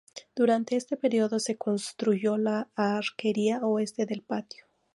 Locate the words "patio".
4.23-4.65